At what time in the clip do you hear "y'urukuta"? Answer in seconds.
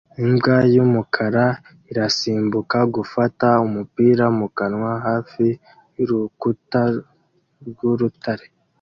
5.97-6.81